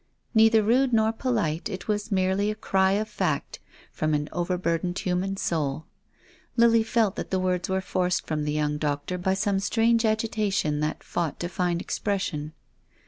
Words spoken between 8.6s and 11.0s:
doctor by some strange agitation